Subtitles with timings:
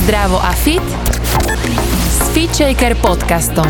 [0.00, 0.80] Zdravo a fit
[2.08, 3.68] s FitShaker podcastom.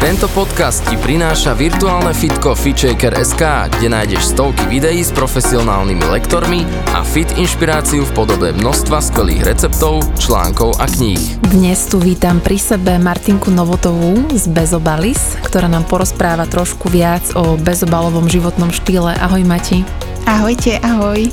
[0.00, 6.64] Tento podcast ti prináša virtuálne fitko FitShaker.sk, kde nájdeš stovky videí s profesionálnymi lektormi
[6.96, 11.20] a fit inšpiráciu v podobe množstva skvelých receptov, článkov a kníh.
[11.52, 17.60] Dnes tu vítam pri sebe Martinku Novotovú z Bezobalis, ktorá nám porozpráva trošku viac o
[17.60, 19.20] bezobalovom životnom štýle.
[19.20, 19.84] Ahoj Mati.
[20.24, 21.28] Ahojte, ahoj.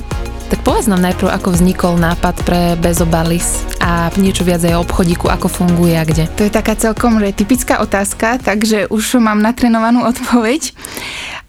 [0.50, 5.30] Tak povedz nám najprv, ako vznikol nápad pre Bezobalis a niečo viac aj o obchodíku,
[5.30, 6.26] ako funguje a kde.
[6.26, 10.74] To je taká celkom typická otázka, takže už mám natrenovanú odpoveď.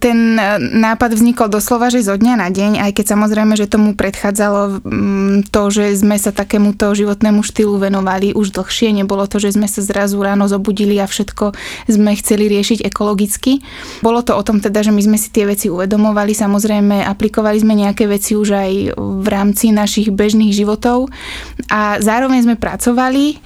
[0.00, 3.92] Ten e, nápad vznikol doslova, že zo dňa na deň, aj keď samozrejme, že tomu
[3.92, 8.96] predchádzalo mm, to, že sme sa takémuto životnému štýlu venovali už dlhšie.
[8.96, 11.52] Nebolo to, že sme sa zrazu ráno zobudili a všetko
[11.86, 13.60] sme chceli riešiť ekologicky.
[14.00, 17.76] Bolo to o tom teda, že my sme si tie veci uvedomovali, samozrejme aplikovali sme
[17.76, 21.12] nejaké veci už aj v rámci našich bežných životov
[21.68, 23.37] a zároveň sme pracovali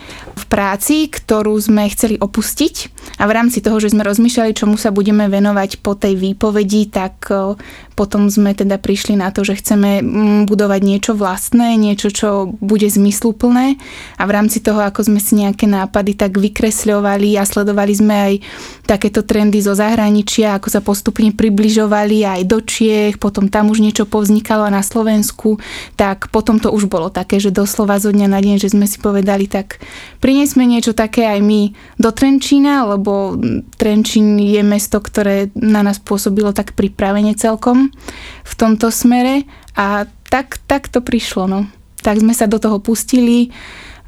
[0.54, 2.74] práci, ktorú sme chceli opustiť.
[3.19, 7.27] A v rámci toho, že sme rozmýšľali, čomu sa budeme venovať po tej výpovedi, tak
[7.95, 12.91] potom sme teda prišli na to, že chceme mm, budovať niečo vlastné, niečo, čo bude
[12.91, 13.78] zmysluplné.
[14.19, 18.34] A v rámci toho, ako sme si nejaké nápady tak vykresľovali a sledovali sme aj
[18.84, 24.05] takéto trendy zo zahraničia, ako sa postupne približovali aj do Čiech, potom tam už niečo
[24.05, 25.62] povznikalo na Slovensku,
[25.95, 28.98] tak potom to už bolo také, že doslova zo dňa na deň, že sme si
[28.98, 29.78] povedali, tak
[30.19, 31.70] priniesme niečo také aj my
[32.03, 33.39] do Trenčína, lebo
[33.78, 37.83] Trenčín je mesto, ktoré na nás pôsobilo tak pripravene celkom
[38.44, 41.48] v tomto smere a tak, tak to prišlo.
[41.50, 41.66] No.
[42.04, 43.50] Tak sme sa do toho pustili,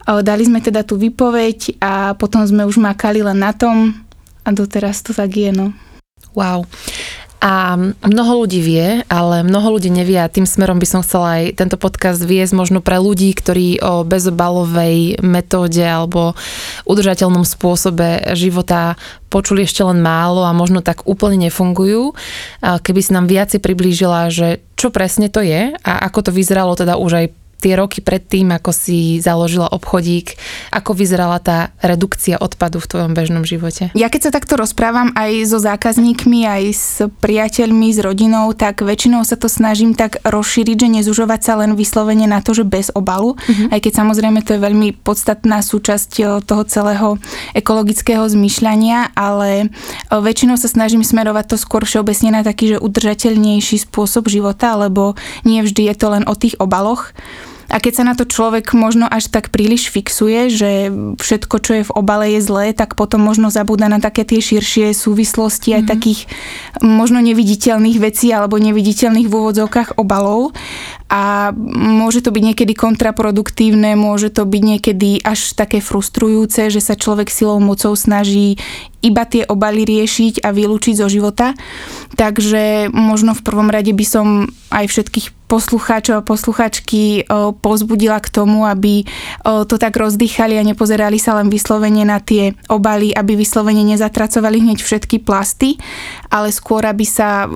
[0.07, 4.07] dali sme teda tú výpoveď a potom sme už makali len na tom
[4.47, 5.51] a doteraz to tak je.
[5.51, 5.75] No.
[6.37, 6.69] Wow.
[7.37, 11.61] A mnoho ľudí vie, ale mnoho ľudí nevie a tým smerom by som chcela aj
[11.61, 16.33] tento podcast viesť možno pre ľudí, ktorí o bezobalovej metóde alebo
[16.89, 18.97] udržateľnom spôsobe života
[19.29, 22.17] počuli ešte len málo a možno tak úplne nefungujú.
[22.65, 26.97] Keby si nám viaci priblížila, že čo presne to je a ako to vyzeralo teda
[26.97, 27.27] už aj
[27.61, 30.37] tie roky predtým, ako si založila obchodík,
[30.73, 33.91] ako vyzerala tá redukcia odpadu v tvojom bežnom živote?
[33.97, 36.89] Ja keď sa takto rozprávam aj so zákazníkmi, aj s
[37.21, 42.29] priateľmi, s rodinou, tak väčšinou sa to snažím tak rozšíriť, že nezužovať sa len vyslovene
[42.29, 43.73] na to, že bez obalu, mm-hmm.
[43.73, 47.09] aj keď samozrejme to je veľmi podstatná súčasť eh, toho celého
[47.57, 53.89] ekologického zmýšľania, ale eh, väčšinou sa snažím smerovať to skôr všeobecne na taký, že udržateľnejší
[53.89, 57.17] spôsob života, lebo nie vždy je to len o tých obaloch.
[57.67, 60.71] A keď sa na to človek možno až tak príliš fixuje, že
[61.19, 64.95] všetko, čo je v obale je zlé, tak potom možno zabúda na také tie širšie
[64.95, 65.93] súvislosti aj mm-hmm.
[65.93, 66.21] takých
[66.83, 70.55] možno neviditeľných vecí alebo neviditeľných v úvodzovkách obalov
[71.07, 76.99] a môže to byť niekedy kontraproduktívne, môže to byť niekedy až také frustrujúce, že sa
[76.99, 78.59] človek silou mocou snaží
[79.07, 81.55] iba tie obaly riešiť a vylúčiť zo života.
[82.19, 87.23] Takže možno v prvom rade by som aj všetkých poslucháčov a posluchačky
[87.63, 89.07] pozbudila k tomu, aby
[89.47, 94.83] to tak rozdýchali a nepozerali sa len vyslovene na tie obaly, aby vyslovene nezatracovali hneď
[94.83, 95.79] všetky plasty,
[96.35, 97.47] ale skôr aby sa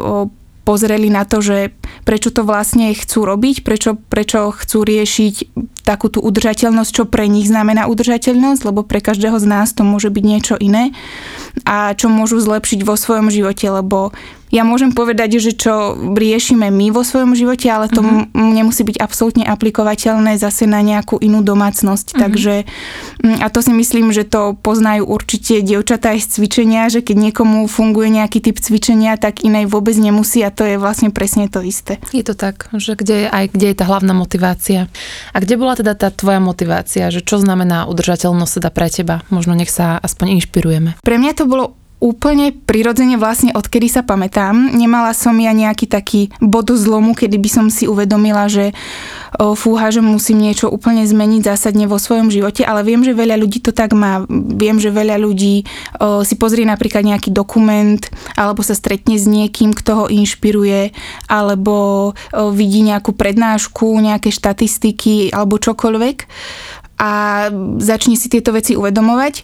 [0.70, 1.74] pozreli na to, že
[2.06, 5.34] prečo to vlastne chcú robiť, prečo, prečo chcú riešiť
[5.82, 10.14] takú tú udržateľnosť, čo pre nich znamená udržateľnosť, lebo pre každého z nás to môže
[10.14, 10.94] byť niečo iné
[11.66, 14.14] a čo môžu zlepšiť vo svojom živote, lebo
[14.50, 18.26] ja môžem povedať, že čo riešime my vo svojom živote, ale to uh-huh.
[18.34, 22.06] nemusí byť absolútne aplikovateľné zase na nejakú inú domácnosť.
[22.12, 22.20] Uh-huh.
[22.26, 22.54] Takže
[23.40, 27.70] a to si myslím, že to poznajú určite dievčatá aj z cvičenia, že keď niekomu
[27.70, 32.02] funguje nejaký typ cvičenia, tak inej vôbec nemusí a to je vlastne presne to isté.
[32.10, 34.90] Je to tak, že kde je, aj kde je tá hlavná motivácia.
[35.30, 39.22] A kde bola teda tá tvoja motivácia, že čo znamená udržateľnosť teda pre teba?
[39.30, 40.98] Možno nech sa aspoň inšpirujeme.
[41.00, 44.72] Pre mňa to bolo úplne prirodzene vlastne odkedy sa pamätám.
[44.72, 48.72] Nemala som ja nejaký taký bod zlomu, kedy by som si uvedomila, že
[49.36, 53.60] fúha, že musím niečo úplne zmeniť zásadne vo svojom živote, ale viem, že veľa ľudí
[53.60, 54.24] to tak má.
[54.32, 55.68] Viem, že veľa ľudí
[56.24, 58.00] si pozrie napríklad nejaký dokument
[58.32, 60.96] alebo sa stretne s niekým, kto ho inšpiruje
[61.28, 62.12] alebo
[62.56, 66.16] vidí nejakú prednášku, nejaké štatistiky alebo čokoľvek
[67.00, 67.48] a
[67.80, 69.34] začne si tieto veci uvedomovať.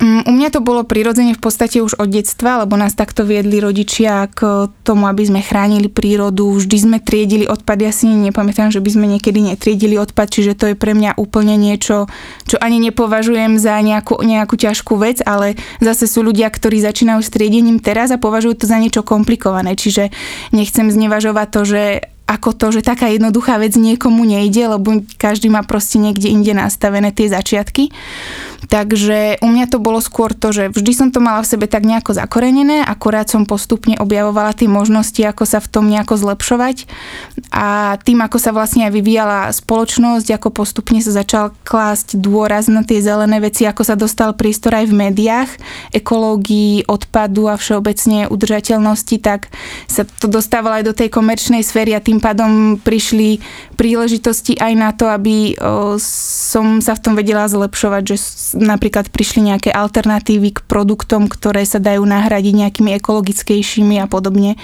[0.00, 3.60] Mm, u mňa to bolo prirodzene v podstate už od detstva, lebo nás takto viedli
[3.60, 6.48] rodičia k tomu, aby sme chránili prírodu.
[6.56, 7.78] Vždy sme triedili odpad.
[7.82, 11.54] Ja si nepamätám, že by sme niekedy netriedili odpad, čiže to je pre mňa úplne
[11.60, 12.10] niečo,
[12.48, 17.30] čo ani nepovažujem za nejakú, nejakú ťažkú vec, ale zase sú ľudia, ktorí začínajú s
[17.30, 19.74] triedením teraz a považujú to za niečo komplikované.
[19.74, 20.14] Čiže
[20.54, 21.82] nechcem znevažovať to, že
[22.26, 27.12] ako to, že taká jednoduchá vec niekomu nejde, lebo každý má proste niekde inde nastavené
[27.12, 27.92] tie začiatky.
[28.72, 31.82] Takže u mňa to bolo skôr to, že vždy som to mala v sebe tak
[31.82, 36.88] nejako zakorenené, akurát som postupne objavovala tie možnosti, ako sa v tom nejako zlepšovať.
[37.52, 42.86] A tým, ako sa vlastne aj vyvíjala spoločnosť, ako postupne sa začal klásť dôraz na
[42.86, 45.50] tie zelené veci, ako sa dostal prístor aj v médiách,
[45.92, 49.52] ekológii, odpadu a všeobecne udržateľnosti, tak
[49.90, 53.38] sa to dostávalo aj do tej komerčnej sféry a tým pádom prišli
[53.78, 55.54] príležitosti aj na to, aby
[56.02, 58.16] som sa v tom vedela zlepšovať, že
[58.58, 64.58] napríklad prišli nejaké alternatívy k produktom, ktoré sa dajú nahradiť nejakými ekologickejšími a podobne.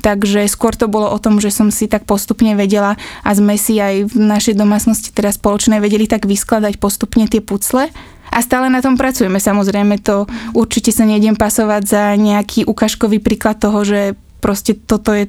[0.00, 3.78] Takže skôr to bolo o tom, že som si tak postupne vedela a sme si
[3.78, 7.92] aj v našej domácnosti teraz spoločné vedeli tak vyskladať postupne tie pucle
[8.28, 9.40] a stále na tom pracujeme.
[9.40, 14.00] Samozrejme to určite sa nejdem pasovať za nejaký ukážkový príklad toho, že
[14.38, 15.26] proste toto je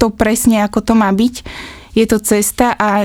[0.00, 1.44] to presne, ako to má byť
[1.94, 3.02] je to cesta a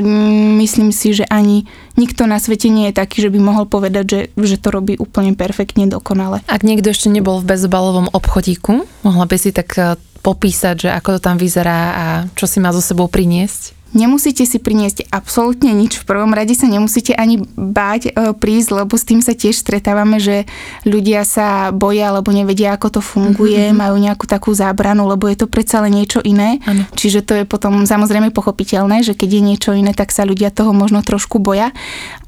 [0.61, 1.65] myslím si, že ani
[1.97, 5.33] nikto na svete nie je taký, že by mohol povedať, že, že to robí úplne
[5.33, 6.45] perfektne, dokonale.
[6.45, 11.17] Ak niekto ešte nebol v bezobalovom obchodíku, mohla by si tak eh, popísať, že ako
[11.17, 13.73] to tam vyzerá a čo si má so sebou priniesť?
[13.95, 16.03] Nemusíte si priniesť absolútne nič.
[16.03, 20.19] V prvom rade sa nemusíte ani báť e, prísť, lebo s tým sa tiež stretávame,
[20.19, 20.43] že
[20.83, 23.79] ľudia sa boja, alebo nevedia, ako to funguje, mm-hmm.
[23.79, 26.59] majú nejakú takú zábranu, lebo je to predsa len niečo iné.
[26.67, 26.83] Ano.
[26.91, 30.75] Čiže to je potom samozrejme pochopiteľné, že keď je niečo iné, tak sa ľudia toho
[30.75, 31.71] možno trošku boja.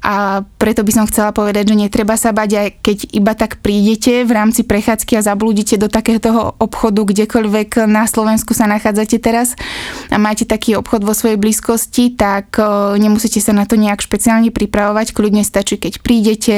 [0.00, 4.24] A preto by som chcela povedať, že netreba sa bať, aj keď iba tak prídete
[4.24, 9.52] v rámci prechádzky a zablúdite do takéhoto obchodu, kdekoľvek na Slovensku sa nachádzate teraz
[10.08, 12.54] a máte taký obchod vo svojej blízkosti blízkosti, tak
[13.02, 15.10] nemusíte sa na to nejak špeciálne pripravovať.
[15.10, 16.56] Kľudne stačí, keď prídete,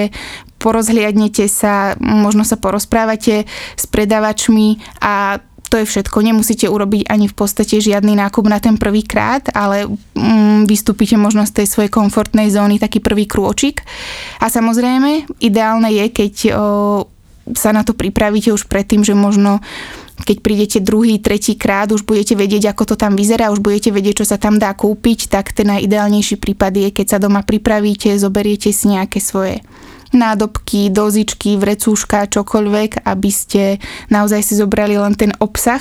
[0.61, 3.49] porozhliadnete sa, možno sa porozprávate
[3.81, 5.41] s predavačmi a
[5.73, 6.21] to je všetko.
[6.21, 11.49] Nemusíte urobiť ani v podstate žiadny nákup na ten prvý krát, ale mm, vystúpite možno
[11.49, 13.81] z tej svojej komfortnej zóny taký prvý krôčik.
[14.43, 17.07] A samozrejme, ideálne je, keď o,
[17.55, 19.63] sa na to pripravíte už predtým, že možno
[20.23, 24.25] keď prídete druhý, tretí krát, už budete vedieť, ako to tam vyzerá, už budete vedieť,
[24.25, 28.71] čo sa tam dá kúpiť, tak ten najideálnejší prípad je, keď sa doma pripravíte, zoberiete
[28.71, 29.65] si nejaké svoje
[30.11, 33.63] nádobky, dozičky, vrecúška, čokoľvek, aby ste
[34.11, 35.81] naozaj si zobrali len ten obsah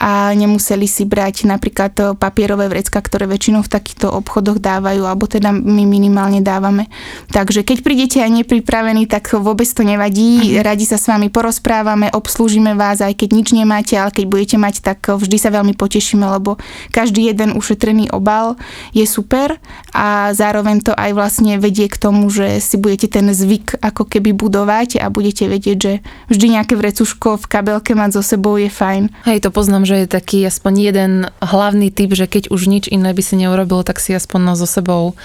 [0.00, 5.52] a nemuseli si brať napríklad papierové vrecka, ktoré väčšinou v takýchto obchodoch dávajú, alebo teda
[5.52, 6.88] my minimálne dávame.
[7.30, 10.72] Takže keď prídete aj nepripravení, tak vôbec to nevadí, Aha.
[10.72, 14.74] radi sa s vami porozprávame, obslúžime vás, aj keď nič nemáte, ale keď budete mať,
[14.80, 16.56] tak vždy sa veľmi potešíme, lebo
[16.94, 18.56] každý jeden ušetrený obal
[18.96, 19.60] je super
[19.92, 24.06] a zároveň to aj vlastne vedie k tomu, že si budete ten zvyk zvyk ako
[24.06, 25.92] keby budovať a budete vedieť, že
[26.30, 29.10] vždy nejaké vrecuško v kabelke mať so sebou je fajn.
[29.26, 31.12] Hej, to poznám, že je taký aspoň jeden
[31.42, 35.18] hlavný typ, že keď už nič iné by si neurobil, tak si aspoň so sebou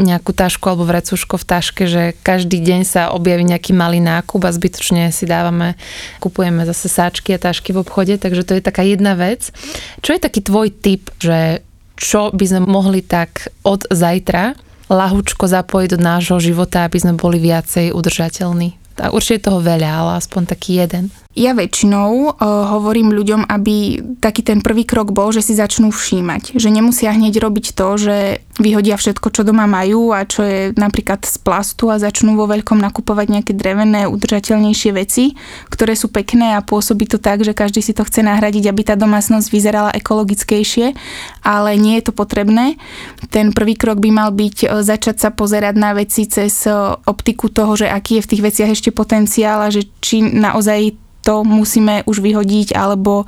[0.00, 4.56] nejakú tašku alebo vrecuško v taške, že každý deň sa objaví nejaký malý nákup a
[4.56, 5.76] zbytočne si dávame,
[6.24, 9.52] kupujeme zase sáčky a tašky v obchode, takže to je taká jedna vec.
[10.00, 11.60] Čo je taký tvoj typ, že
[11.96, 17.42] čo by sme mohli tak od zajtra lahučko zapojiť do nášho života, aby sme boli
[17.42, 18.78] viacej udržateľní.
[19.02, 21.12] A určite toho veľa, ale aspoň taký jeden.
[21.36, 22.34] Ja väčšinou uh,
[22.72, 26.56] hovorím ľuďom, aby taký ten prvý krok bol, že si začnú všímať.
[26.56, 28.16] Že nemusia hneď robiť to, že
[28.56, 32.80] vyhodia všetko, čo doma majú a čo je napríklad z plastu a začnú vo veľkom
[32.80, 35.36] nakupovať nejaké drevené, udržateľnejšie veci,
[35.68, 38.96] ktoré sú pekné a pôsobí to tak, že každý si to chce nahradiť, aby tá
[38.96, 40.96] domácnosť vyzerala ekologickejšie,
[41.44, 42.80] ale nie je to potrebné.
[43.28, 46.72] Ten prvý krok by mal byť e, začať sa pozerať na veci cez e,
[47.04, 51.42] optiku toho, že aký je v tých veciach ešte potenciál a že či naozaj to
[51.42, 53.26] musíme už vyhodiť alebo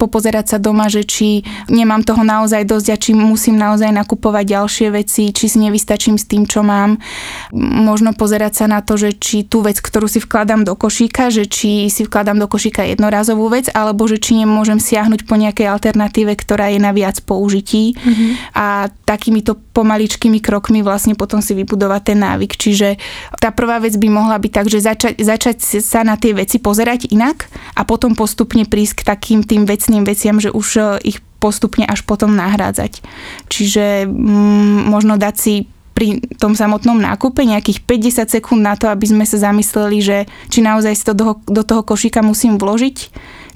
[0.00, 4.88] popozerať sa doma, že či nemám toho naozaj dosť a či musím naozaj nakupovať ďalšie
[4.88, 6.96] veci, či si nevystačím s tým, čo mám.
[7.52, 11.44] Možno pozerať sa na to, že či tú vec, ktorú si vkladám do košíka, že
[11.44, 16.32] či si vkladám do košíka jednorazovú vec, alebo že či nemôžem siahnuť po nejakej alternatíve,
[16.32, 18.00] ktorá je na viac použití.
[18.00, 18.30] Mm-hmm.
[18.56, 22.56] A takýmito pomaličkými krokmi vlastne potom si vybudovať ten návyk.
[22.56, 22.96] Čiže
[23.36, 27.09] tá prvá vec by mohla byť tak, že začať, začať sa na tie veci pozerať
[27.10, 30.82] inak a potom postupne prísť k takým tým vecným veciam, že už e,
[31.14, 33.00] ich postupne až potom nahrádzať.
[33.48, 35.54] Čiže mm, možno dať si
[36.00, 40.64] pri tom samotnom nákupe nejakých 50 sekúnd na to, aby sme sa zamysleli, že či
[40.64, 42.96] naozaj to do, do toho košíka musím vložiť,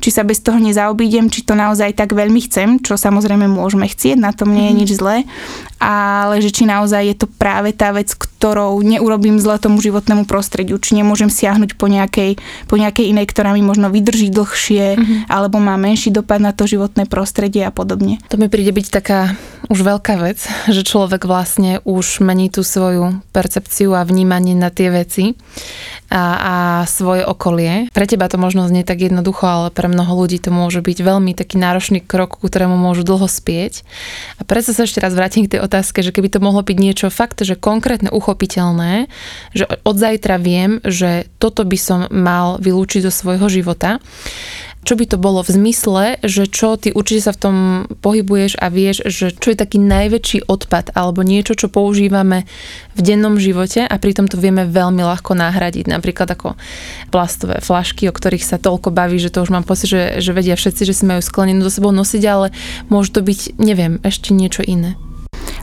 [0.04, 4.20] či sa bez toho nezaobídem, či to naozaj tak veľmi chcem, čo samozrejme môžeme chcieť,
[4.20, 4.78] na tom nie je mhm.
[4.84, 5.16] nič zlé,
[5.80, 10.76] ale že či naozaj je to práve tá vec, ktorou neurobím zle tomu životnému prostrediu,
[10.76, 12.36] či nemôžem siahnuť po nejakej,
[12.68, 15.18] po nejakej inej, ktorá mi možno vydrží dlhšie, mm-hmm.
[15.32, 18.20] alebo má menší dopad na to životné prostredie a podobne.
[18.28, 19.32] To mi príde byť taká
[19.68, 24.92] už veľká vec, že človek vlastne už mení tú svoju percepciu a vnímanie na tie
[24.92, 25.34] veci
[26.12, 26.54] a, a
[26.84, 27.88] svoje okolie.
[27.90, 31.32] Pre teba to možno znie tak jednoducho, ale pre mnoho ľudí to môže byť veľmi
[31.32, 33.82] taký náročný krok, ku ktorému môžu dlho spieť.
[34.38, 37.08] A preto sa ešte raz vrátim k tej otázke, že keby to mohlo byť niečo
[37.08, 39.08] fakt, že konkrétne uchopiteľné,
[39.56, 43.98] že od zajtra viem, že toto by som mal vylúčiť zo svojho života,
[44.84, 47.56] čo by to bolo v zmysle, že čo ty určite sa v tom
[48.04, 52.44] pohybuješ a vieš, že čo je taký najväčší odpad alebo niečo, čo používame
[52.92, 55.88] v dennom živote a pritom to vieme veľmi ľahko nahradiť.
[55.88, 56.54] Napríklad ako
[57.08, 60.54] plastové flašky, o ktorých sa toľko baví, že to už mám pocit, že, že vedia
[60.54, 62.52] všetci, že si majú sklenenú do sebou nosiť, ale
[62.92, 65.00] môže to byť, neviem, ešte niečo iné.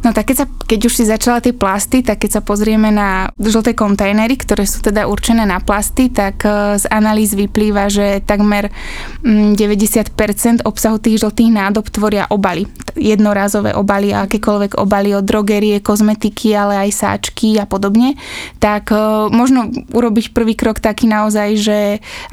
[0.01, 3.29] No tak keď, sa, keď už si začala tie plasty, tak keď sa pozrieme na
[3.37, 8.73] žlté kontajnery, ktoré sú teda určené na plasty, tak e, z analýz vyplýva, že takmer
[9.21, 12.65] 90% mm, obsahu tých žltých nádob tvoria obaly.
[12.97, 18.17] Jednorázové obaly a akékoľvek obaly od drogerie, kozmetiky, ale aj sáčky a podobne.
[18.57, 18.97] Tak e,
[19.29, 21.77] možno urobiť prvý krok taký naozaj, že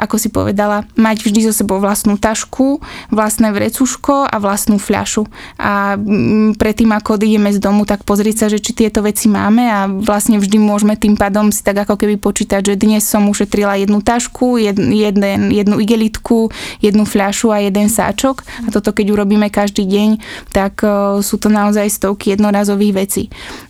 [0.00, 2.80] ako si povedala, mať vždy so sebou vlastnú tašku,
[3.12, 5.28] vlastné vrecuško a vlastnú fľašu.
[5.60, 9.64] A mm, predtým, ako ideme z domu, tak pozrieť sa, že či tieto veci máme
[9.68, 13.78] a vlastne vždy môžeme tým pádom si tak ako keby počítať, že dnes som ušetrila
[13.78, 16.50] jednu tašku, jed, jeden, jednu igelitku,
[16.80, 20.10] jednu fľašu a jeden sáčok a toto keď urobíme každý deň,
[20.50, 23.22] tak uh, sú to naozaj stovky jednorazových vecí.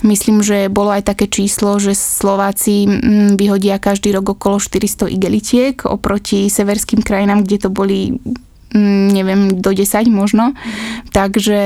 [0.05, 2.87] Myslím, že bolo aj také číslo, že Slováci
[3.35, 8.19] vyhodia každý rok okolo 400 igelitiek oproti severským krajinám, kde to boli
[8.69, 10.53] Mm, neviem, do 10 možno.
[11.09, 11.61] Takže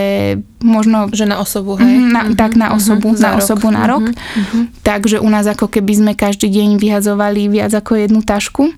[0.63, 1.11] možno...
[1.11, 1.99] Že na osobu, hej?
[1.99, 2.39] Na, mm-hmm.
[2.39, 2.75] Tak na mhm.
[2.79, 3.27] osobu, mm-hmm.
[3.27, 3.43] na rok.
[3.43, 4.05] osobu na rok.
[4.07, 4.63] Mm-hmm.
[4.87, 8.71] Takže u nás ako keby sme každý deň vyhadzovali viac ako jednu tašku.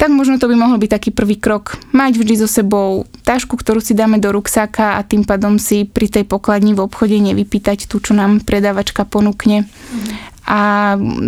[0.00, 1.78] Tak možno to by mohol byť taký prvý krok.
[1.94, 6.10] Mať vždy so sebou tašku, ktorú si dáme do ruksáka a tým pádom si pri
[6.10, 9.68] tej pokladni v obchode nevypýtať tú, čo nám predávačka ponúkne.
[9.68, 10.32] Mm-hmm.
[10.48, 10.60] A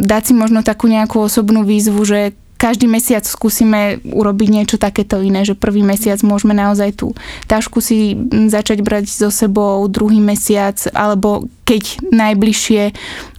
[0.03, 5.45] dať si možno takú nejakú osobnú výzvu, že každý mesiac skúsime urobiť niečo takéto iné,
[5.45, 7.13] že prvý mesiac môžeme naozaj tú
[7.47, 12.83] tašku si začať brať so sebou, druhý mesiac, alebo keď najbližšie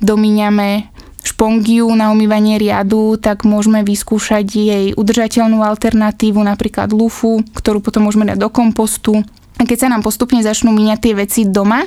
[0.02, 0.92] domíňame
[1.26, 8.30] špongiu na umývanie riadu, tak môžeme vyskúšať jej udržateľnú alternatívu, napríklad lufu, ktorú potom môžeme
[8.30, 9.26] dať do kompostu
[9.66, 11.86] keď sa nám postupne začnú míňať tie veci doma,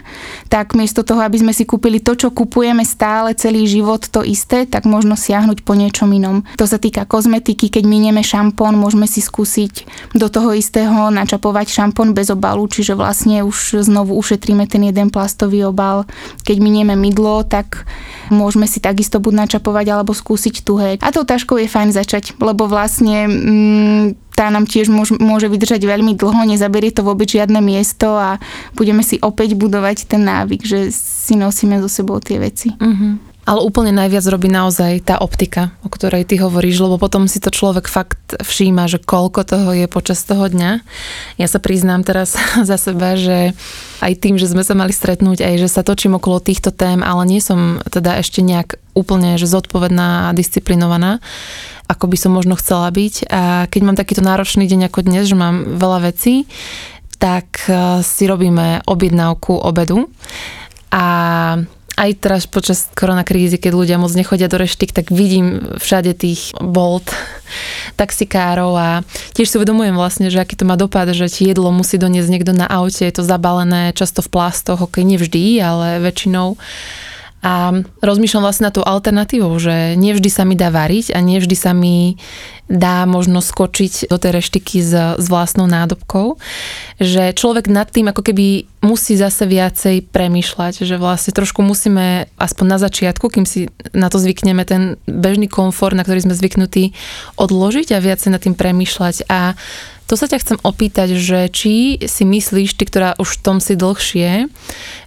[0.52, 4.68] tak miesto toho, aby sme si kúpili to, čo kupujeme stále celý život to isté,
[4.68, 6.44] tak možno siahnuť po niečom inom.
[6.58, 12.12] To sa týka kozmetiky, keď minieme šampón, môžeme si skúsiť do toho istého načapovať šampón
[12.12, 16.04] bez obalu, čiže vlastne už znovu ušetríme ten jeden plastový obal.
[16.44, 17.88] Keď minieme mydlo, tak
[18.28, 20.90] môžeme si takisto buď načapovať alebo skúsiť tuhé.
[21.00, 25.83] A tou taškou je fajn začať, lebo vlastne mm, tá nám tiež môže, môže vydržať
[25.83, 28.38] veľmi dlho, nezaberie to vôbec žiadne miesto a
[28.78, 32.71] budeme si opäť budovať ten návyk, že si nosíme so sebou tie veci.
[32.78, 33.18] Uh-huh.
[33.49, 37.49] Ale úplne najviac robí naozaj tá optika, o ktorej ty hovoríš, lebo potom si to
[37.49, 40.85] človek fakt všíma, že koľko toho je počas toho dňa.
[41.40, 42.37] Ja sa priznám teraz
[42.69, 43.57] za seba, že
[44.05, 47.25] aj tým, že sme sa mali stretnúť, aj že sa točím okolo týchto tém, ale
[47.25, 51.25] nie som teda ešte nejak úplne že zodpovedná a disciplinovaná,
[51.88, 53.33] ako by som možno chcela byť.
[53.33, 56.45] A keď mám takýto náročný deň ako dnes, že mám veľa vecí,
[57.17, 60.12] tak e, si robíme objednávku obedu.
[60.93, 61.05] A
[61.99, 67.11] aj teraz počas koronakrízy, keď ľudia moc nechodia do reštik, tak vidím všade tých bolt
[67.99, 68.88] taxikárov a
[69.35, 72.52] tiež si uvedomujem vlastne, že aký to má dopad, že ti jedlo musí doniesť niekto
[72.55, 76.55] na aute, je to zabalené často v plastoch, ok, nevždy, ale väčšinou.
[77.38, 77.71] A
[78.02, 82.18] rozmýšľam vlastne na tú alternatívou, že nevždy sa mi dá variť a nevždy sa mi
[82.68, 86.37] dá možno skočiť do tej reštiky s, s vlastnou nádobkou.
[87.00, 92.66] Že človek nad tým ako keby musí zase viacej premýšľať, že vlastne trošku musíme aspoň
[92.68, 96.92] na začiatku, kým si na to zvykneme, ten bežný komfort, na ktorý sme zvyknutí,
[97.40, 99.30] odložiť a viacej nad tým premýšľať.
[99.33, 99.57] A
[100.09, 103.77] to sa ťa chcem opýtať, že či si myslíš, ty, ktorá už v tom si
[103.77, 104.49] dlhšie,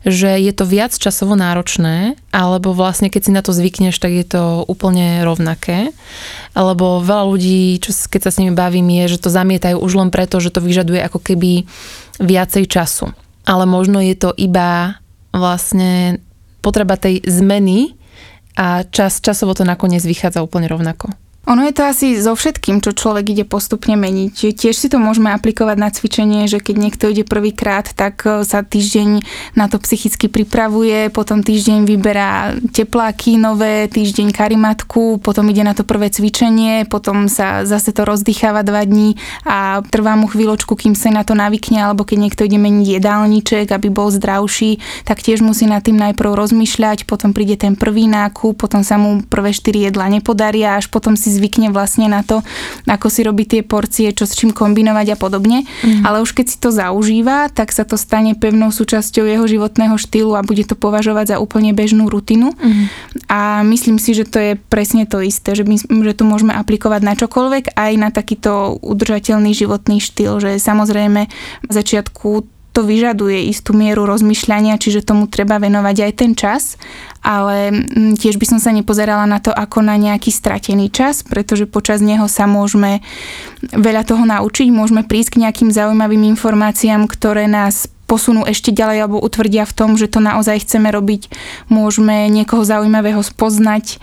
[0.05, 4.25] že je to viac časovo náročné, alebo vlastne keď si na to zvykneš, tak je
[4.29, 5.89] to úplne rovnaké.
[6.53, 10.13] Lebo veľa ľudí, čo, keď sa s nimi bavím, je, že to zamietajú už len
[10.13, 11.65] preto, že to vyžaduje ako keby
[12.21, 13.09] viacej času.
[13.49, 15.01] Ale možno je to iba
[15.33, 16.21] vlastne
[16.61, 17.97] potreba tej zmeny
[18.53, 21.09] a čas, časovo to nakoniec vychádza úplne rovnako.
[21.49, 24.53] Ono je to asi so všetkým, čo človek ide postupne meniť.
[24.53, 28.61] Tiež si to môžeme aplikovať na cvičenie, že keď niekto ide prvýkrát, tak e, sa
[28.61, 29.25] týždeň
[29.57, 35.81] na to psychicky pripravuje, potom týždeň vyberá tepláky nové, týždeň karimatku, potom ide na to
[35.81, 41.09] prvé cvičenie, potom sa zase to rozdýcháva dva dní a trvá mu chvíľočku, kým sa
[41.09, 44.77] na to navykne, alebo keď niekto ide meniť jedálniček, aby bol zdravší,
[45.09, 49.25] tak tiež musí nad tým najprv rozmýšľať, potom príde ten prvý nákup, potom sa mu
[49.25, 52.43] prvé štyri jedla nepodaria, až potom si zvykne vlastne na to,
[52.85, 55.63] ako si robí tie porcie, čo s čím kombinovať a podobne.
[55.81, 56.03] Mm.
[56.03, 60.35] Ale už keď si to zaužíva, tak sa to stane pevnou súčasťou jeho životného štýlu
[60.35, 62.51] a bude to považovať za úplne bežnú rutinu.
[62.59, 62.91] Mm.
[63.31, 67.01] A myslím si, že to je presne to isté, že, my, že to môžeme aplikovať
[67.01, 71.31] na čokoľvek, aj na takýto udržateľný životný štýl, že samozrejme
[71.63, 76.79] v začiatku to vyžaduje istú mieru rozmýšľania, čiže tomu treba venovať aj ten čas,
[77.19, 81.67] ale mm, tiež by som sa nepozerala na to ako na nejaký stratený čas, pretože
[81.67, 83.03] počas neho sa môžeme
[83.75, 89.23] veľa toho naučiť, môžeme prísť k nejakým zaujímavým informáciám, ktoré nás posunú ešte ďalej alebo
[89.23, 91.31] utvrdia v tom, že to naozaj chceme robiť.
[91.71, 93.97] Môžeme niekoho zaujímavého spoznať, e,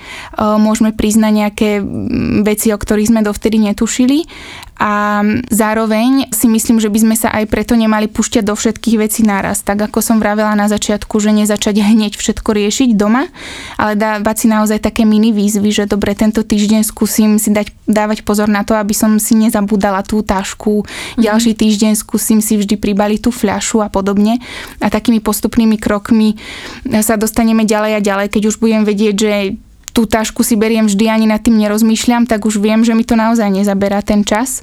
[0.56, 1.70] môžeme priznať nejaké
[2.40, 4.24] veci, o ktorých sme dovtedy netušili
[4.78, 9.26] a zároveň si myslím, že by sme sa aj preto nemali pušťať do všetkých vecí
[9.26, 9.66] naraz.
[9.66, 13.26] Tak ako som vravela na začiatku, že nezačať hneď všetko riešiť doma,
[13.74, 18.22] ale dávať si naozaj také mini výzvy, že dobre, tento týždeň skúsim si dať, dávať
[18.22, 21.26] pozor na to, aby som si nezabudala tú tašku, mm-hmm.
[21.26, 24.38] ďalší týždeň skúsim si vždy pribaliť tú fľašu a podobne.
[24.78, 26.38] A takými postupnými krokmi
[27.02, 29.34] sa dostaneme ďalej a ďalej, keď už budem vedieť, že
[29.98, 33.18] tú tašku si beriem vždy, ani nad tým nerozmýšľam, tak už viem, že mi to
[33.18, 34.62] naozaj nezaberá ten čas.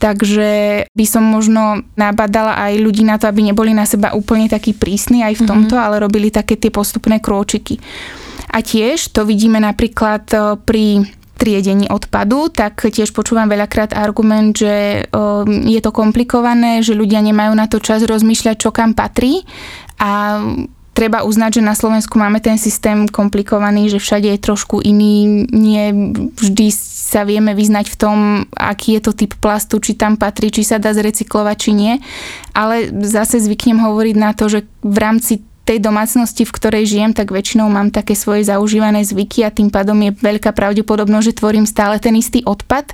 [0.00, 4.72] Takže by som možno nabadala aj ľudí na to, aby neboli na seba úplne takí
[4.72, 5.48] prísni aj v mhm.
[5.52, 5.92] tomto, mm-hmm.
[5.92, 7.76] ale robili také tie postupné krôčiky.
[8.48, 11.04] A tiež to vidíme napríklad e, pri
[11.36, 15.20] triedení odpadu, tak tiež počúvam veľakrát argument, že e,
[15.68, 19.44] je to komplikované, že ľudia nemajú na to čas rozmýšľať, čo kam patrí
[20.00, 20.40] a
[20.92, 26.12] treba uznať, že na Slovensku máme ten systém komplikovaný, že všade je trošku iný, nie
[26.36, 26.68] vždy
[27.12, 28.16] sa vieme vyznať v tom,
[28.52, 31.94] aký je to typ plastu, či tam patrí, či sa dá zrecyklovať, či nie.
[32.52, 37.30] Ale zase zvyknem hovoriť na to, že v rámci tej domácnosti, v ktorej žijem, tak
[37.30, 42.02] väčšinou mám také svoje zaužívané zvyky a tým pádom je veľká pravdepodobnosť, že tvorím stále
[42.02, 42.92] ten istý odpad.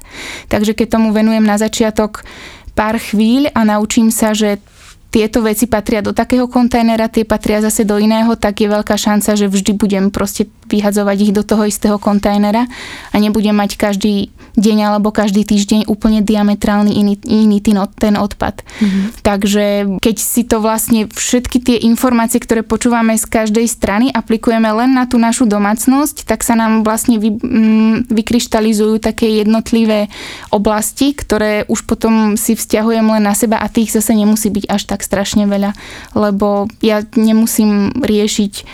[0.52, 2.28] Takže keď tomu venujem na začiatok
[2.76, 4.60] pár chvíľ a naučím sa, že
[5.08, 9.40] tieto veci patria do takého kontajnera, tie patria zase do iného, tak je veľká šanca,
[9.40, 12.68] že vždy budem proste vyhadzovať ich do toho istého kontajnera
[13.08, 14.28] a nebudem mať každý
[14.58, 17.64] deň alebo každý týždeň úplne diametrálny iný, iný
[17.96, 18.60] ten odpad.
[18.60, 19.04] Mm-hmm.
[19.24, 19.64] Takže
[20.02, 25.06] keď si to vlastne všetky tie informácie, ktoré počúvame z každej strany, aplikujeme len na
[25.06, 30.10] tú našu domácnosť, tak sa nám vlastne vy, mm, vykryštalizujú také jednotlivé
[30.52, 34.82] oblasti, ktoré už potom si vzťahujem len na seba a tých zase nemusí byť až
[34.90, 35.78] tak tak strašne veľa,
[36.18, 38.66] lebo ja nemusím riešiť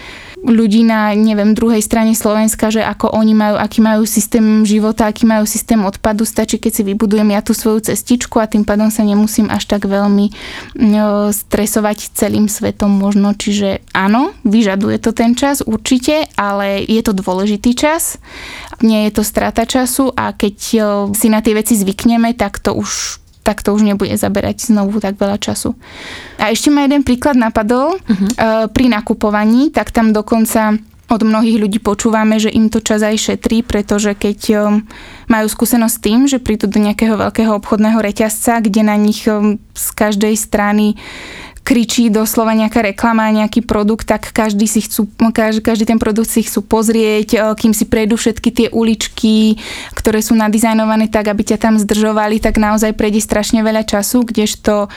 [0.45, 5.25] ľudí na, neviem, druhej strane Slovenska, že ako oni majú, aký majú systém života, aký
[5.25, 6.29] majú systém odpadu.
[6.29, 9.89] Stačí, keď si vybudujem ja tú svoju cestičku a tým pádom sa nemusím až tak
[9.89, 10.31] veľmi
[10.77, 13.33] no, stresovať celým svetom možno.
[13.33, 18.21] Čiže áno, vyžaduje to ten čas určite, ale je to dôležitý čas.
[18.85, 20.55] Nie je to strata času a keď
[21.17, 25.21] si na tie veci zvykneme, tak to už tak to už nebude zaberať znovu tak
[25.21, 25.77] veľa času.
[26.41, 28.73] A ešte ma jeden príklad napadol uh-huh.
[28.73, 30.81] pri nakupovaní, tak tam dokonca
[31.15, 34.61] od mnohých ľudí počúvame, že im to čas aj šetrí, pretože keď eh,
[35.29, 39.61] majú skúsenosť s tým, že prídu do nejakého veľkého obchodného reťazca, kde na nich eh,
[39.77, 40.97] z každej strany
[41.65, 46.45] kričí doslova nejaká reklama, nejaký produkt, tak každý si chcú, každý, každý ten produkt si
[46.45, 49.57] chcú pozrieť, e, kým si prejdú všetky tie uličky,
[49.97, 54.87] ktoré sú nadizajnované tak, aby ťa tam zdržovali, tak naozaj prejde strašne veľa času, kdežto
[54.87, 54.89] e,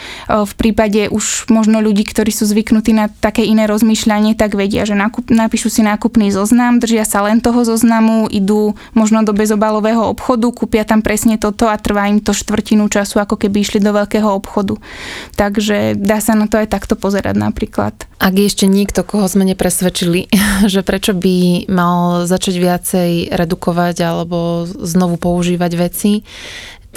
[0.43, 4.99] v prípade už možno ľudí, ktorí sú zvyknutí na také iné rozmýšľanie, tak vedia, že
[4.99, 10.51] nakup, napíšu si nákupný zoznam, držia sa len toho zoznamu, idú možno do bezobalového obchodu,
[10.51, 14.27] kúpia tam presne toto a trvá im to štvrtinu času, ako keby išli do veľkého
[14.27, 14.75] obchodu.
[15.39, 17.93] Takže dá sa na to aj takto pozerať napríklad.
[18.17, 20.32] Ak je ešte niekto, koho sme nepresvedčili,
[20.74, 26.12] že prečo by mal začať viacej redukovať alebo znovu používať veci,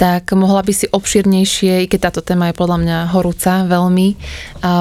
[0.01, 4.17] tak mohla by si obšírnejšie, i keď táto téma je podľa mňa horúca veľmi,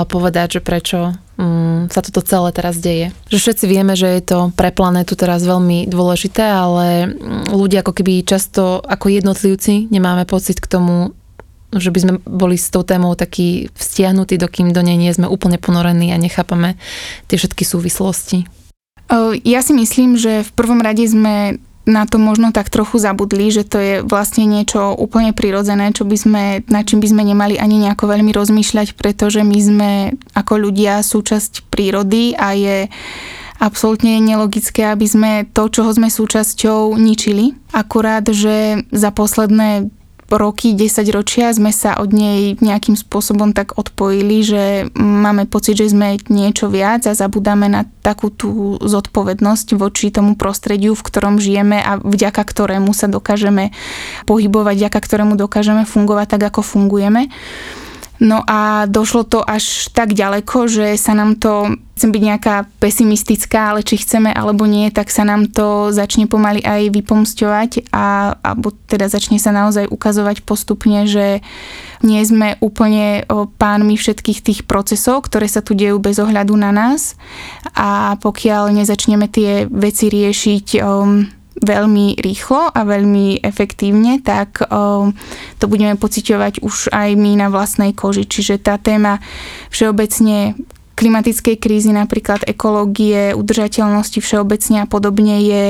[0.09, 3.13] povedať, že prečo um, sa toto celé teraz deje.
[3.33, 7.97] Že všetci vieme, že je to pre planetu teraz veľmi dôležité, ale mm, ľudia ako
[7.97, 11.17] keby často ako jednotlivci nemáme pocit k tomu,
[11.75, 15.59] že by sme boli s tou témou taký vztiahnutí, dokým do nej nie sme úplne
[15.59, 16.75] ponorení a nechápame
[17.31, 18.47] tie všetky súvislosti.
[19.43, 23.67] Ja si myslím, že v prvom rade sme na to možno tak trochu zabudli, že
[23.67, 27.83] to je vlastne niečo úplne prirodzené, čo by sme, na čím by sme nemali ani
[27.83, 29.91] nejako veľmi rozmýšľať, pretože my sme
[30.39, 32.79] ako ľudia súčasť prírody a je
[33.59, 37.59] absolútne nelogické, aby sme to, čoho sme súčasťou, ničili.
[37.75, 39.91] Akurát, že za posledné
[40.37, 44.63] roky, 10 ročia sme sa od nej nejakým spôsobom tak odpojili, že
[44.95, 50.95] máme pocit, že sme niečo viac a zabudáme na takú tú zodpovednosť voči tomu prostrediu,
[50.95, 53.75] v ktorom žijeme a vďaka ktorému sa dokážeme
[54.29, 57.33] pohybovať, vďaka ktorému dokážeme fungovať tak, ako fungujeme.
[58.21, 63.73] No a došlo to až tak ďaleko, že sa nám to, chcem byť nejaká pesimistická,
[63.73, 68.77] ale či chceme alebo nie, tak sa nám to začne pomaly aj vypomsťovať a, alebo
[68.93, 71.41] teda začne sa naozaj ukazovať postupne, že
[72.05, 73.25] nie sme úplne
[73.57, 77.17] pánmi všetkých tých procesov, ktoré sa tu dejú bez ohľadu na nás.
[77.73, 84.65] A pokiaľ nezačneme tie veci riešiť um, veľmi rýchlo a veľmi efektívne, tak
[85.61, 88.25] to budeme pociťovať už aj my na vlastnej koži.
[88.25, 89.21] Čiže tá téma
[89.69, 90.57] všeobecne
[91.01, 95.65] klimatickej krízy, napríklad ekológie, udržateľnosti všeobecne a podobne je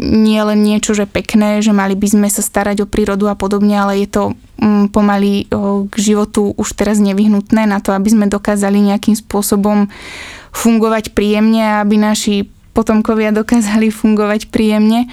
[0.00, 3.76] nie len niečo, že pekné, že mali by sme sa starať o prírodu a podobne,
[3.76, 4.22] ale je to
[4.56, 5.44] mm, pomaly
[5.92, 9.92] k životu už teraz nevyhnutné na to, aby sme dokázali nejakým spôsobom
[10.50, 15.10] fungovať príjemne aby naši potomkovia dokázali fungovať príjemne.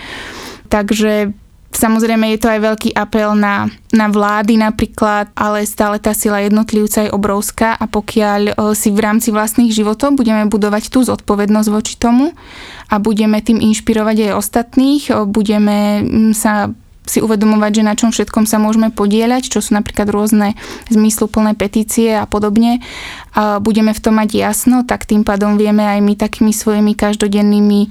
[0.68, 1.34] Takže
[1.78, 7.06] Samozrejme je to aj veľký apel na, na vlády napríklad, ale stále tá sila jednotlivca
[7.06, 12.34] je obrovská a pokiaľ si v rámci vlastných životov budeme budovať tú zodpovednosť voči tomu
[12.90, 15.78] a budeme tým inšpirovať aj ostatných, budeme
[16.34, 16.74] sa
[17.08, 20.60] si uvedomovať, že na čom všetkom sa môžeme podieľať, čo sú napríklad rôzne
[20.92, 22.84] zmysluplné petície a podobne.
[23.34, 27.90] A budeme v tom mať jasno, tak tým pádom vieme aj my takými svojimi každodennými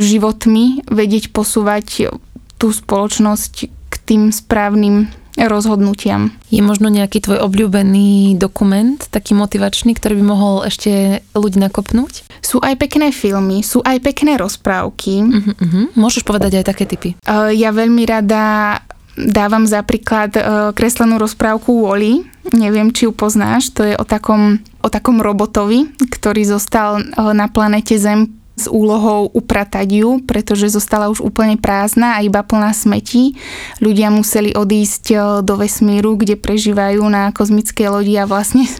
[0.00, 2.16] životmi vedieť posúvať
[2.56, 6.30] tú spoločnosť k tým správnym rozhodnutiam.
[6.50, 12.26] Je možno nejaký tvoj obľúbený dokument, taký motivačný, ktorý by mohol ešte ľudí nakopnúť?
[12.38, 15.14] Sú aj pekné filmy, sú aj pekné rozprávky.
[15.26, 15.84] Uh-huh, uh-huh.
[15.98, 17.18] Môžeš povedať aj také typy?
[17.26, 18.78] Uh, ja veľmi rada
[19.14, 22.26] dávam za príklad uh, kreslenú rozprávku Wally.
[22.54, 23.70] Neviem, či ju poznáš.
[23.78, 29.26] To je o takom, o takom robotovi, ktorý zostal uh, na planete Zem s úlohou
[29.34, 33.34] upratať ju, pretože zostala už úplne prázdna a iba plná smetí.
[33.82, 38.70] Ľudia museli odísť e, do vesmíru, kde prežívajú na kozmické lodi a vlastne,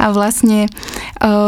[0.00, 0.72] a vlastne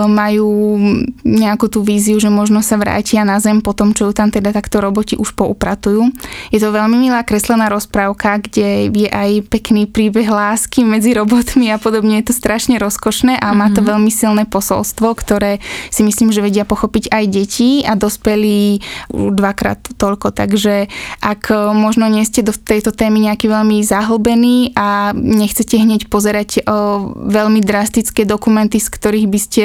[0.07, 0.79] majú
[1.27, 4.55] nejakú tú víziu, že možno sa vrátia na Zem po tom, čo ju tam teda
[4.55, 6.15] takto roboti už poupratujú.
[6.55, 11.83] Je to veľmi milá kreslená rozprávka, kde je aj pekný príbeh lásky medzi robotmi a
[11.83, 12.23] podobne.
[12.23, 13.89] Je to strašne rozkošné a má to mhm.
[13.91, 15.59] veľmi silné posolstvo, ktoré
[15.91, 18.79] si myslím, že vedia pochopiť aj deti a dospelí
[19.11, 20.31] dvakrát toľko.
[20.31, 20.87] Takže
[21.19, 27.11] ak možno nie ste do tejto témy nejaký veľmi zahlbení a nechcete hneď pozerať o
[27.27, 29.64] veľmi drastické dokumenty, z ktorých by ste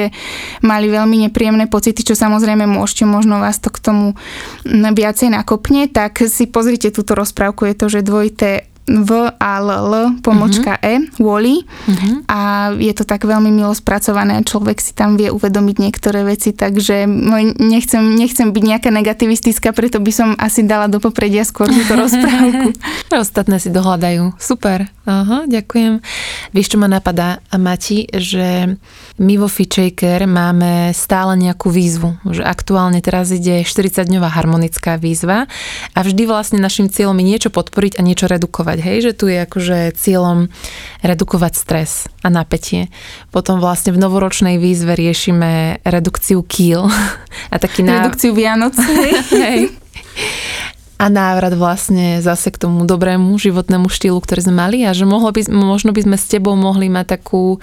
[0.64, 4.16] mali veľmi nepríjemné pocity, čo samozrejme môžete, možno vás to k tomu
[4.70, 9.94] viacej nakopne, tak si pozrite túto rozprávku, je to, že dvojité v a l, l
[10.18, 10.90] pomočka uh-huh.
[10.90, 12.14] e, Wally uh-huh.
[12.26, 12.40] a
[12.74, 17.06] je to tak veľmi milo spracované a človek si tam vie uvedomiť niektoré veci, takže
[17.56, 22.74] nechcem, nechcem byť nejaká negativistická, preto by som asi dala do popredia skôr túto rozprávku.
[23.14, 24.34] Ostatné si dohľadajú.
[24.42, 24.90] Super.
[25.10, 25.98] Aha, ďakujem.
[26.54, 28.78] Vieš, čo ma napadá, Mati, že
[29.18, 35.50] my vo Fitchaker máme stále nejakú výzvu, že aktuálne teraz ide 40-dňová harmonická výzva
[35.92, 39.38] a vždy vlastne našim cieľom je niečo podporiť a niečo redukovať hej, že tu je
[39.44, 40.48] akože cieľom
[41.04, 41.90] redukovať stres
[42.24, 42.88] a napätie.
[43.30, 46.88] Potom vlastne v novoročnej výzve riešime redukciu kýl
[47.52, 48.10] a taký náv...
[48.10, 48.74] Redukciu Vianoc.
[49.44, 49.70] hej.
[51.00, 55.32] A návrat vlastne zase k tomu dobrému životnému štýlu, ktorý sme mali a že mohlo
[55.32, 57.56] by, možno by sme s tebou mohli mať takú,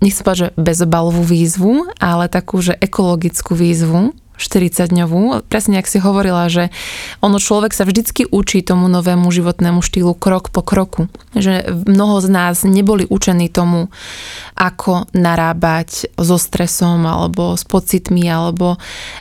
[0.00, 6.48] nechcem povedať, že bezobalovú výzvu, ale takú, že ekologickú výzvu, 40-dňovú, presne ak si hovorila,
[6.48, 6.72] že
[7.20, 11.06] ono človek sa vždycky učí tomu novému životnému štýlu krok po kroku.
[11.36, 13.92] Že mnoho z nás neboli učení tomu,
[14.56, 18.76] ako narábať so stresom alebo s pocitmi alebo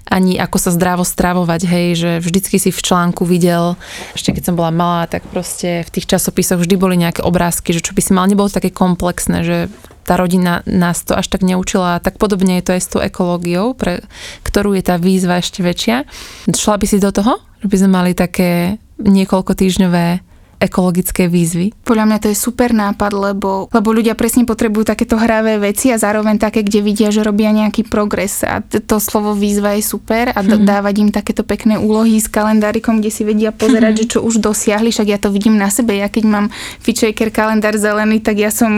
[0.08, 3.80] ani ako sa zdravo stravovať, hej, že vždycky si v článku videl,
[4.17, 7.84] ešte keď som bola malá, tak proste v tých časopisoch vždy boli nejaké obrázky, že
[7.84, 9.58] čo by si mal, nebolo také komplexné, že
[10.04, 13.78] tá rodina nás to až tak neučila tak podobne je to aj s tou ekológiou,
[13.78, 14.02] pre
[14.46, 16.06] ktorú je tá výzva ešte väčšia.
[16.50, 17.38] Šla by si do toho?
[17.62, 20.31] Že by sme mali také niekoľko týždňové
[20.62, 21.74] ekologické výzvy?
[21.82, 25.97] Podľa mňa to je super nápad, lebo, lebo ľudia presne potrebujú takéto hravé veci a
[25.97, 30.39] zároveň také, kde vidia, že robia nejaký progres a to slovo výzva je super a
[30.45, 30.62] hmm.
[30.62, 34.02] dávať im takéto pekné úlohy s kalendárikom, kde si vedia pozerať, hmm.
[34.06, 36.45] že čo už dosiahli, však ja to vidím na sebe, ja keď mám
[36.80, 38.69] Fitchaker kalendár zelený, tak ja som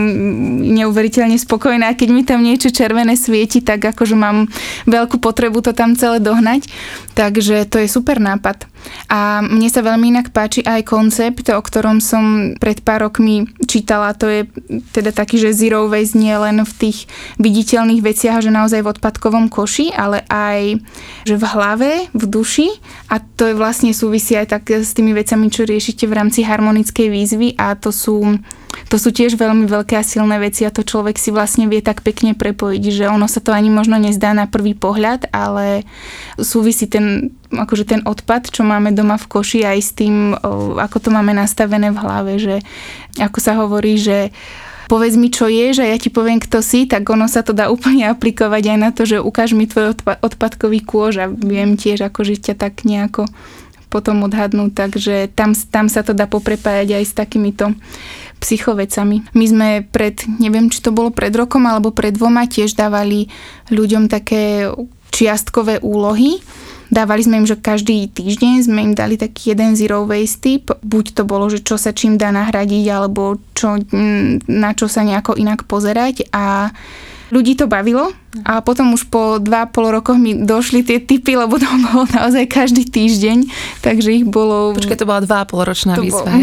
[0.64, 4.48] neuveriteľne spokojná, keď mi tam niečo červené svieti, tak akože mám
[4.88, 6.66] veľkú potrebu to tam celé dohnať,
[7.14, 8.66] takže to je super nápad.
[9.08, 14.12] A mne sa veľmi inak páči aj koncept, o ktorom som pred pár rokmi čítala.
[14.18, 14.44] To je
[14.92, 17.08] teda taký, že zero waste nie len v tých
[17.40, 20.82] viditeľných veciach, že naozaj v odpadkovom koši, ale aj
[21.24, 22.68] že v hlave, v duši.
[23.08, 27.08] A to je vlastne súvisí aj tak s tými vecami, čo riešite v rámci harmonickej
[27.08, 28.36] výzvy a to sú
[28.90, 32.02] to sú tiež veľmi veľké a silné veci a to človek si vlastne vie tak
[32.02, 35.86] pekne prepojiť, že ono sa to ani možno nezdá na prvý pohľad, ale
[36.38, 40.34] súvisí ten akože ten odpad, čo máme doma v koši aj s tým,
[40.74, 42.56] ako to máme nastavené v hlave, že
[43.22, 44.34] ako sa hovorí, že
[44.90, 47.70] povedz mi, čo je, že ja ti poviem, kto si, tak ono sa to dá
[47.70, 52.34] úplne aplikovať aj na to, že ukáž mi tvoj odpadkový kôž a viem tiež, že
[52.50, 53.30] ťa tak nejako
[53.94, 57.70] potom odhadnúť, takže tam, tam sa to dá poprepájať aj s takýmito
[58.40, 59.24] psychovecami.
[59.34, 63.30] My sme pred, neviem, či to bolo pred rokom alebo pred dvoma, tiež dávali
[63.70, 64.68] ľuďom také
[65.14, 66.42] čiastkové úlohy,
[66.92, 70.70] Dávali sme im, že každý týždeň sme im dali taký jeden zero waste tip.
[70.84, 75.02] Buď to bolo, že čo sa čím dá nahradiť, alebo čo, mm, na čo sa
[75.02, 76.70] nejako inak pozerať a
[77.34, 78.14] ľudí to bavilo
[78.46, 82.46] a potom už po dva pol rokoch mi došli tie typy, lebo to bolo naozaj
[82.46, 83.50] každý týždeň,
[83.82, 84.70] takže ich bolo...
[84.78, 86.30] Počkaj, to bola dva pol ročná to výzva.
[86.30, 86.38] Bol,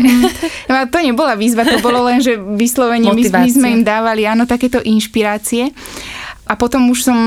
[0.67, 4.43] no, to nebola výzva, to bolo len, že vyslovene my, my sme im dávali áno,
[4.43, 5.71] takéto inšpirácie.
[6.51, 7.19] A potom už som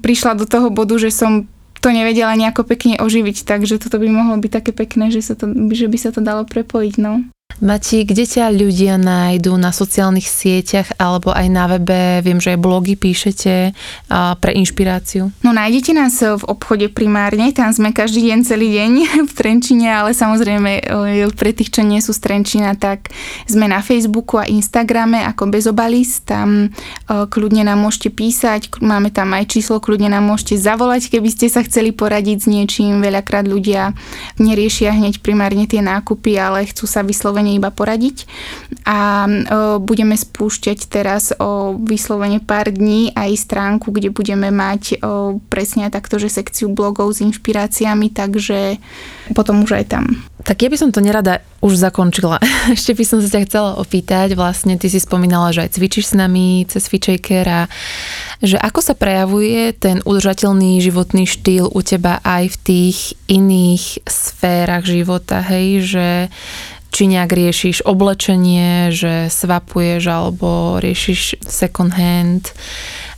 [0.00, 1.44] prišla do toho bodu, že som
[1.80, 5.48] to nevedela nejako pekne oživiť, takže toto by mohlo byť také pekné, že, sa to,
[5.72, 6.94] že by sa to dalo prepojiť.
[7.00, 7.24] No.
[7.60, 12.24] Mati, kde ťa ľudia nájdú na sociálnych sieťach alebo aj na webe?
[12.24, 13.76] Viem, že aj blogy píšete
[14.40, 15.28] pre inšpiráciu.
[15.44, 18.92] No nájdete nás v obchode primárne, tam sme každý deň, celý deň
[19.28, 23.12] v Trenčine, ale samozrejme e, pre tých, čo nie sú z Trenčina, tak
[23.44, 29.36] sme na Facebooku a Instagrame ako Bezobalis, tam e, kľudne nám môžete písať, máme tam
[29.36, 33.04] aj číslo, kľudne nám môžete zavolať, keby ste sa chceli poradiť s niečím.
[33.04, 33.92] Veľakrát ľudia
[34.40, 38.26] neriešia hneď primárne tie nákupy, ale chcú sa vyslovene vyslovene iba poradiť.
[38.86, 39.26] A
[39.82, 45.02] budeme spúšťať teraz o vyslovene pár dní aj stránku, kde budeme mať
[45.50, 48.78] presne takto, že sekciu blogov s inšpiráciami, takže
[49.34, 50.04] potom už aj tam.
[50.40, 52.40] Tak ja by som to nerada už zakončila.
[52.76, 56.18] Ešte by som sa ťa chcela opýtať, vlastne ty si spomínala, že aj cvičíš s
[56.18, 57.60] nami cez Fitchaker a
[58.40, 64.88] že ako sa prejavuje ten udržateľný životný štýl u teba aj v tých iných sférach
[64.88, 66.08] života, hej, že
[66.90, 72.50] či nejak riešiš oblečenie, že svapuješ alebo riešiš second hand,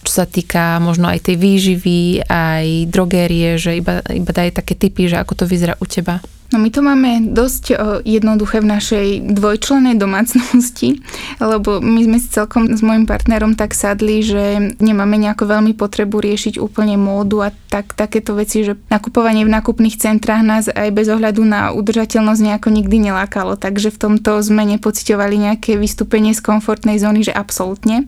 [0.04, 5.08] čo sa týka možno aj tej výživy, aj drogérie, že iba, iba daj také typy,
[5.08, 6.20] že ako to vyzerá u teba.
[6.52, 7.72] No my to máme dosť
[8.04, 11.00] jednoduché v našej dvojčlenej domácnosti,
[11.40, 16.20] lebo my sme si celkom s môjim partnerom tak sadli, že nemáme nejako veľmi potrebu
[16.20, 21.08] riešiť úplne módu a tak, takéto veci, že nakupovanie v nákupných centrách nás aj bez
[21.08, 27.00] ohľadu na udržateľnosť nejako nikdy nelákalo, takže v tomto sme nepocitovali nejaké vystúpenie z komfortnej
[27.00, 28.04] zóny, že absolútne.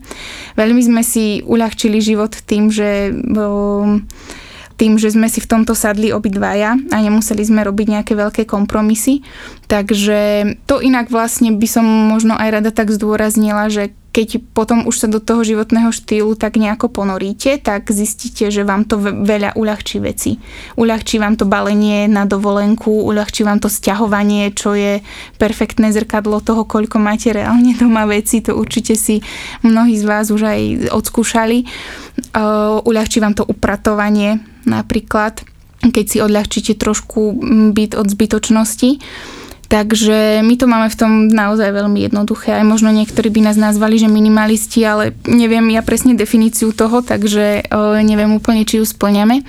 [0.53, 3.09] Veľmi sme si uľahčili život tým, že
[4.75, 9.23] tým, že sme si v tomto sadli obidvaja a nemuseli sme robiť nejaké veľké kompromisy.
[9.71, 14.95] Takže to inak vlastne by som možno aj rada tak zdôraznila, že keď potom už
[14.95, 19.99] sa do toho životného štýlu tak nejako ponoríte, tak zistíte, že vám to veľa uľahčí
[19.99, 20.39] veci.
[20.79, 25.03] Uľahčí vám to balenie na dovolenku, uľahčí vám to sťahovanie, čo je
[25.35, 28.39] perfektné zrkadlo toho, koľko máte reálne doma veci.
[28.47, 29.19] To určite si
[29.67, 30.61] mnohí z vás už aj
[30.95, 31.67] odskúšali.
[32.87, 35.41] Uľahčí vám to upratovanie napríklad,
[35.85, 37.37] keď si odľahčíte trošku
[37.71, 38.99] byt od zbytočnosti.
[39.65, 42.53] Takže my to máme v tom naozaj veľmi jednoduché.
[42.53, 47.65] Aj možno niektorí by nás nazvali, že minimalisti, ale neviem ja presne definíciu toho, takže
[48.05, 49.41] neviem úplne, či ju splňame.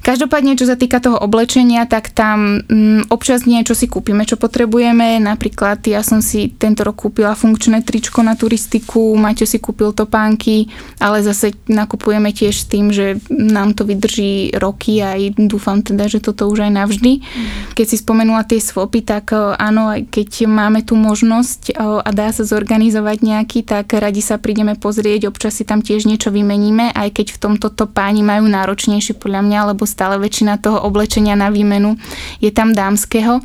[0.00, 5.20] Každopádne, čo sa týka toho oblečenia, tak tam mm, občas niečo si kúpime, čo potrebujeme.
[5.20, 10.72] Napríklad ja som si tento rok kúpila funkčné tričko na turistiku, Maťo si kúpil topánky,
[10.96, 16.08] ale zase nakupujeme tiež s tým, že nám to vydrží roky a aj dúfam teda,
[16.08, 17.12] že toto už aj navždy.
[17.20, 17.76] Mm.
[17.76, 22.48] Keď si spomenula tie swapy, tak áno, aj keď máme tú možnosť a dá sa
[22.48, 27.26] zorganizovať nejaký, tak radi sa prídeme pozrieť, občas si tam tiež niečo vymeníme, aj keď
[27.36, 31.98] v tomto to páni majú náročnejšie podľa mňa, lebo stále väčšina toho oblečenia na výmenu
[32.38, 33.42] je tam dámskeho.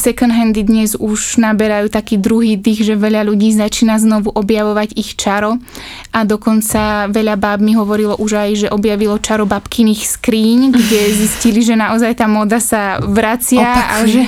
[0.00, 5.12] Second handy dnes už naberajú taký druhý dých, že veľa ľudí začína znovu objavovať ich
[5.12, 5.60] čaro
[6.08, 11.60] a dokonca veľa báb mi hovorilo už aj, že objavilo čaro babkyných skríň, kde zistili,
[11.60, 14.22] že naozaj tá moda sa vracia Opakujem, a že,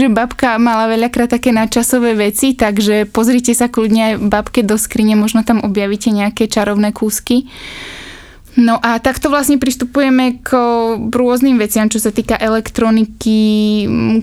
[0.00, 5.12] že babka mala veľakrát také nadčasové veci, takže pozrite sa kľudne aj babke do skrine,
[5.12, 7.52] možno tam objavíte nejaké čarovné kúsky.
[8.54, 10.54] No a takto vlastne pristupujeme k
[11.10, 13.38] rôznym veciam, čo sa týka elektroniky,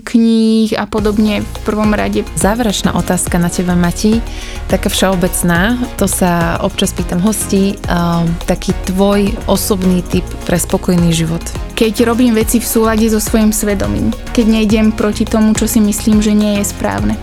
[0.00, 2.24] kníh a podobne v prvom rade.
[2.40, 4.24] Záverečná otázka na teba, Mati,
[4.72, 11.44] taká všeobecná, to sa občas pýtam hostí, um, taký tvoj osobný typ pre spokojný život.
[11.76, 16.24] Keď robím veci v súlade so svojím svedomím, keď nejdem proti tomu, čo si myslím,
[16.24, 17.20] že nie je správne.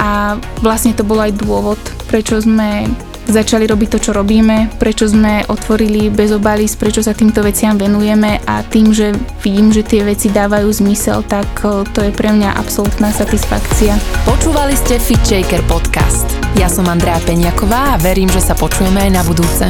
[0.00, 2.88] A vlastne to bol aj dôvod, prečo sme
[3.28, 8.64] začali robiť to, čo robíme, prečo sme otvorili Bezobalis, prečo sa týmto veciam venujeme a
[8.64, 9.12] tým, že
[9.44, 11.46] vidím, že tie veci dávajú zmysel, tak
[11.92, 13.94] to je pre mňa absolútna satisfakcia.
[14.24, 16.24] Počúvali ste Fit Shaker podcast.
[16.56, 19.68] Ja som Andrea Peňaková a verím, že sa počujeme aj na budúce.